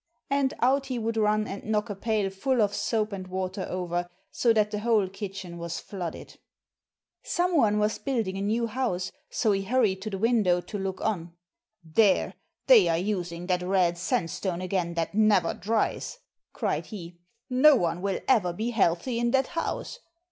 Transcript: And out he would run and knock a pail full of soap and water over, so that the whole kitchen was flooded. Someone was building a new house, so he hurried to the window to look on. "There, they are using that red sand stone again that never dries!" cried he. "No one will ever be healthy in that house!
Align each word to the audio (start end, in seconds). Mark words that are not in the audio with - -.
And 0.31 0.55
out 0.61 0.87
he 0.87 0.97
would 0.97 1.15
run 1.15 1.45
and 1.47 1.63
knock 1.63 1.87
a 1.91 1.95
pail 1.95 2.31
full 2.31 2.59
of 2.59 2.73
soap 2.73 3.11
and 3.11 3.27
water 3.27 3.67
over, 3.69 4.09
so 4.31 4.51
that 4.51 4.71
the 4.71 4.79
whole 4.79 5.07
kitchen 5.07 5.59
was 5.59 5.79
flooded. 5.79 6.39
Someone 7.21 7.77
was 7.77 7.99
building 7.99 8.35
a 8.35 8.41
new 8.41 8.65
house, 8.65 9.11
so 9.29 9.51
he 9.51 9.61
hurried 9.61 10.01
to 10.01 10.09
the 10.09 10.17
window 10.17 10.59
to 10.59 10.79
look 10.79 11.01
on. 11.01 11.33
"There, 11.83 12.33
they 12.65 12.87
are 12.87 12.97
using 12.97 13.45
that 13.45 13.61
red 13.61 13.95
sand 13.95 14.31
stone 14.31 14.59
again 14.59 14.95
that 14.95 15.13
never 15.13 15.53
dries!" 15.53 16.17
cried 16.51 16.87
he. 16.87 17.19
"No 17.47 17.75
one 17.75 18.01
will 18.01 18.21
ever 18.27 18.53
be 18.53 18.71
healthy 18.71 19.19
in 19.19 19.29
that 19.29 19.49
house! 19.53 19.99